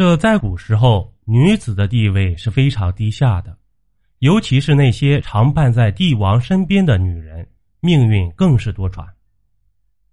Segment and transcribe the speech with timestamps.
[0.00, 3.54] 这在古时候，女子的地位是非常低下的，
[4.20, 7.46] 尤其是那些常伴在帝王身边的女人，
[7.80, 9.06] 命运更是多舛。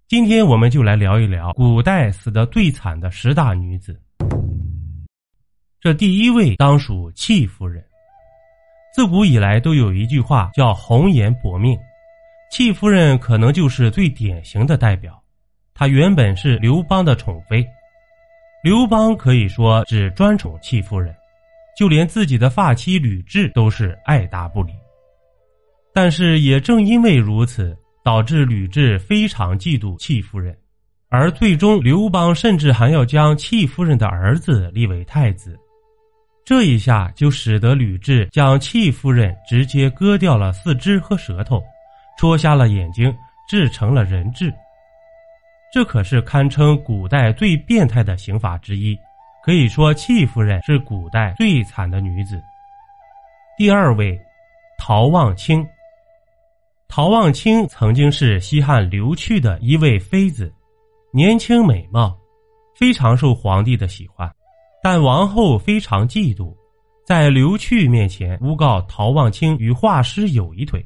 [0.06, 3.98] 今天我们就来聊一聊古代死的最惨的十大女子。
[5.80, 7.82] 这第一位当属戚夫人。
[8.94, 11.74] 自古以来都有一句话叫“红颜薄命”，
[12.52, 15.18] 戚夫人可能就是最典型的代表。
[15.72, 17.66] 她原本是刘邦的宠妃。
[18.62, 21.14] 刘邦可以说只专宠戚夫人，
[21.76, 24.72] 就连自己的发妻吕雉都是爱答不理。
[25.94, 30.56] 但是也正因为如此，导致吕雉非常嫉妒戚夫人，
[31.08, 35.58] 而最终刘邦甚至还要将戚夫人的儿子立为太子。
[36.44, 41.62] 这一下就使得吕雉将戚夫人直接割掉了四肢和舌头，
[42.18, 43.14] 戳瞎了眼睛，
[43.48, 44.52] 制成了人质。
[45.72, 48.98] 这可是堪称古代最变态的刑法之一，
[49.44, 52.42] 可以说戚夫人是古代最惨的女子。
[53.58, 54.18] 第二位，
[54.78, 55.66] 陶望清。
[56.88, 60.50] 陶望清曾经是西汉刘去的一位妃子，
[61.12, 62.16] 年轻美貌，
[62.74, 64.32] 非常受皇帝的喜欢，
[64.82, 66.56] 但王后非常嫉妒，
[67.04, 70.82] 在刘去面前诬告陶望清与画师有一腿，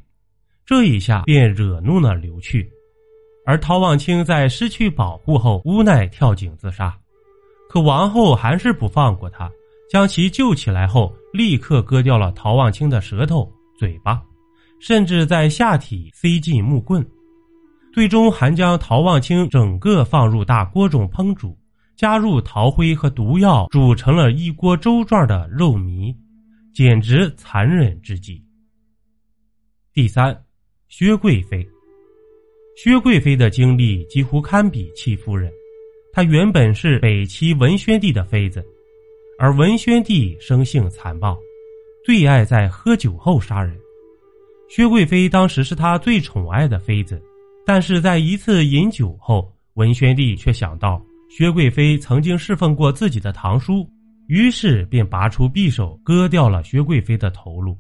[0.67, 2.69] 这一下便惹怒了刘去。
[3.45, 6.97] 而陶望清在失去保护后，无奈跳井自杀，
[7.69, 9.51] 可王后还是不放过他，
[9.91, 14.23] 将其救起来后，立刻割掉了陶望清的舌头、嘴巴，
[14.81, 17.05] 甚至在下体塞进木棍，
[17.93, 21.59] 最终还将陶望清整个放入大锅中烹煮，
[21.97, 26.15] 加入陶灰和毒药，煮成了一锅粥状的肉糜，
[26.73, 28.41] 简直残忍至极。
[29.93, 30.45] 第三，
[30.89, 31.69] 薛贵妃。
[32.75, 35.53] 薛贵妃的经历几乎堪比戚夫人。
[36.13, 38.65] 她原本是北齐文宣帝的妃子，
[39.39, 41.39] 而文宣帝生性残暴，
[42.05, 43.79] 最爱在喝酒后杀人。
[44.69, 47.23] 薛贵妃当时是他最宠爱的妃子，
[47.67, 53.87] 但是在一次饮酒后，文宣帝却想到薛贵妃曾经侍奉过自己的堂叔，
[54.29, 57.77] 于是便拔出匕首割掉了薛贵妃的头颅，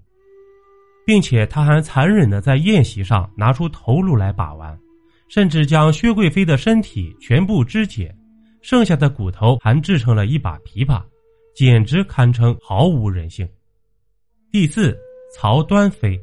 [1.06, 4.78] 并且他还残忍的在宴席上拿出头颅来把玩。
[5.28, 8.14] 甚至将薛贵妃的身体全部肢解，
[8.60, 11.02] 剩下的骨头还制成了一把琵琶，
[11.54, 13.48] 简直堪称毫无人性。
[14.50, 14.94] 第四，
[15.34, 16.20] 曹端妃，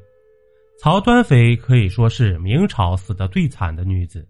[0.79, 4.29] 曹端妃可以说是明朝死的最惨的女子，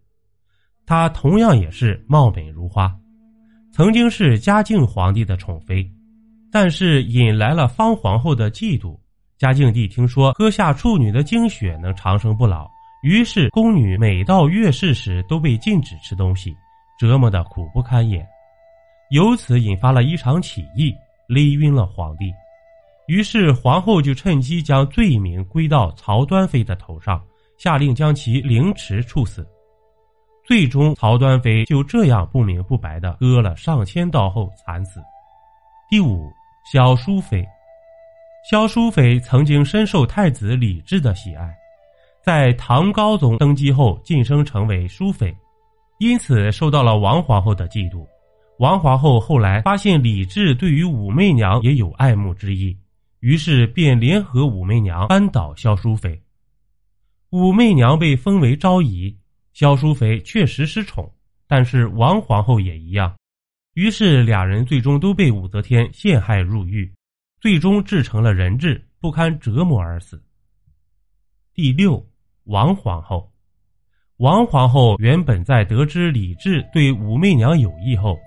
[0.86, 2.90] 她同样也是貌美如花，
[3.74, 5.86] 曾经是嘉靖皇帝的宠妃，
[6.50, 8.98] 但是引来了方皇后的嫉妒。
[9.40, 12.70] 嘉靖帝听说喝下处女的精血能长生不老。
[13.02, 16.54] 于是，宫女每到月事时都被禁止吃东西，
[17.00, 18.28] 折磨的苦不堪言。
[19.12, 20.94] 由此引发了一场起义，
[21.30, 22.34] 勒晕了皇帝。
[23.08, 27.24] 于是，皇后就趁机将罪名归到曹端妃的头上，
[27.58, 29.48] 下令将其凌迟处死。
[30.44, 35.02] 最终，曹端妃就这样不明不白的割了上千刀后惨死。
[35.90, 36.30] 第五，
[36.70, 37.48] 小淑妃。
[38.48, 41.54] 萧淑妃曾经深受太子李治的喜爱。
[42.22, 45.36] 在唐高宗登基后晋升成为淑妃，
[46.00, 48.06] 因此受到了王皇后的嫉妒。
[48.60, 52.78] 王皇后后来发现李治对于武媚娘也有爱慕之意，
[53.22, 56.22] 于是便联合武媚娘扳倒萧淑妃。
[57.32, 59.16] 武媚娘被封为昭仪，
[59.54, 61.10] 萧淑妃确实失宠，
[61.48, 63.16] 但是王皇后也一样。
[63.76, 66.92] 于是俩人最终都被武则天陷害入狱，
[67.40, 70.22] 最终制成了人质，不堪折磨而死。
[71.54, 72.06] 第六。
[72.46, 73.32] 王皇后，
[74.18, 78.18] 王皇后原本在得知李治对武媚娘有意后，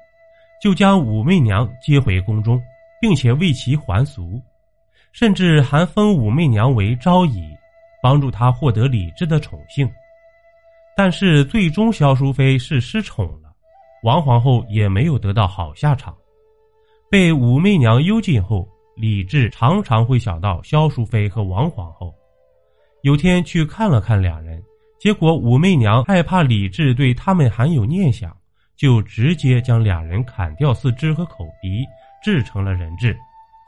[0.62, 2.62] 就将武媚娘接回宫中，
[3.00, 4.41] 并且为其还俗，
[5.11, 7.43] 甚至还封武媚娘为昭仪，
[8.00, 9.91] 帮助她获得李治的宠幸。
[10.97, 13.53] 但是最终萧淑妃是失宠了，
[14.05, 16.17] 王皇后也没有得到好下场。
[17.11, 22.15] 被武媚娘幽禁后，李治常常会想到萧淑妃和王皇后。
[23.03, 24.62] 有天去看了看两人，
[25.00, 28.37] 结果武媚娘害怕李治对他们还有念想，
[28.77, 31.85] 就直接将两人砍掉四肢和口鼻，
[32.23, 33.19] 制成了人质，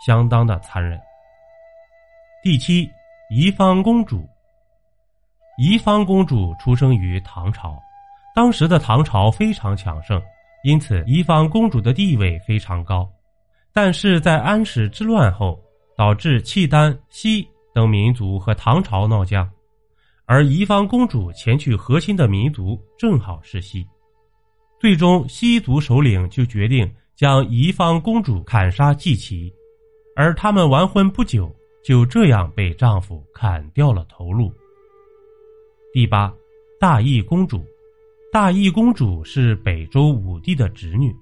[0.06, 1.00] 相当的残忍。
[2.42, 2.88] 第七，
[3.30, 4.28] 宜芳公主。
[5.56, 7.80] 宜芳公主出生于唐朝，
[8.34, 10.20] 当时的唐朝非常强盛，
[10.62, 13.08] 因此宜芳公主的地位非常高。
[13.74, 15.60] 但是在安史之乱后，
[15.96, 17.46] 导致契丹、西。
[17.74, 19.50] 等民族和唐朝闹僵，
[20.26, 23.84] 而宜芳公主前去和亲的民族正好是西，
[24.78, 29.52] 最终西族首领就决定将宜方公主砍杀祭旗，
[30.14, 34.52] 而他们完婚不久，就这样被丈夫砍掉了头颅。
[35.92, 36.32] 第八，
[36.78, 37.60] 大义公主。
[38.30, 41.12] 大义公主是北周武帝的侄女，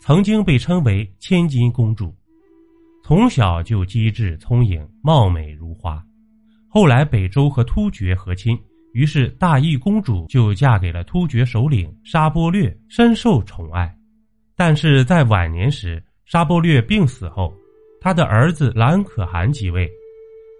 [0.00, 2.14] 曾经被称为千金公主。
[3.02, 6.02] 从小就机智聪颖、貌美如花。
[6.68, 8.58] 后来北周和突厥和亲，
[8.92, 13.94] 于是大义公主就嫁给了突厥首领沙钵略，深受宠爱。
[14.54, 17.52] 但是在晚年时，沙钵略病死后，
[18.00, 19.90] 他的儿子兰可汗即位。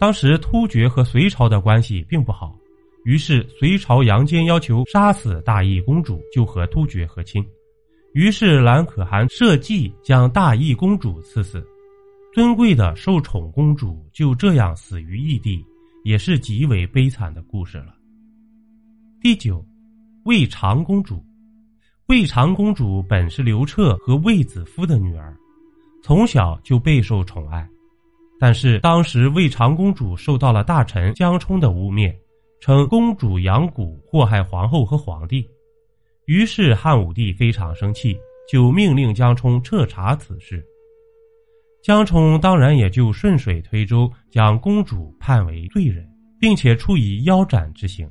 [0.00, 2.56] 当时突厥和隋朝的关系并不好。
[3.04, 7.44] 于是，隋朝杨坚要求杀死大义公主，就和突厥和亲。
[8.18, 11.64] 于是，兰可汗设计将大义公主赐死，
[12.34, 15.64] 尊贵的受宠公主就这样死于异地，
[16.02, 17.94] 也是极为悲惨的故事了。
[19.20, 19.64] 第九，
[20.24, 21.24] 魏长公主。
[22.08, 25.32] 魏长公主本是刘彻和卫子夫的女儿，
[26.02, 27.64] 从小就备受宠爱。
[28.40, 32.12] 但是，当时魏长公主受到了大臣江充的污蔑。
[32.60, 35.48] 称公主养蛊祸害皇后和皇帝，
[36.28, 38.14] 于是汉武帝非常生气，
[38.52, 40.62] 就命令江充彻查此事。
[41.82, 46.06] 江充当然也就顺水推舟，将公主判为罪人，
[46.38, 48.06] 并且处以腰斩之刑。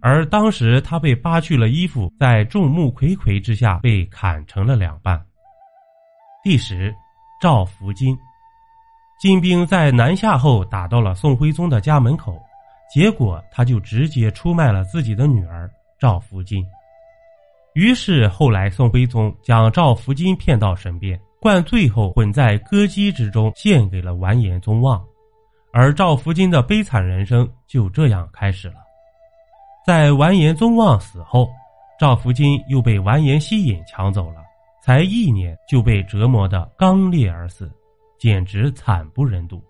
[0.00, 5.22] 而当时他被扒去了衣服，在众目睽睽之下被砍成了两半。
[6.42, 6.90] 第十，
[7.38, 8.16] 赵福金，
[9.20, 12.40] 金兵在南下后打到了宋徽宗的家门口。
[12.94, 15.70] 结果，他就直接出卖了自己的女儿
[16.00, 16.64] 赵福金。
[17.74, 25.02] 于是后来，宋徽宗将赵福金骗到身边，灌醉后混在歌姬之中，献给了完颜宗望。
[25.72, 28.74] 而赵福金的悲惨人生就这样开始了。
[29.86, 31.48] 在完颜宗望死后，
[31.98, 34.42] 赵福金又被完颜希尹抢走了，
[34.82, 37.72] 才一年就被折磨得刚烈而死，
[38.18, 39.64] 简直惨不忍睹。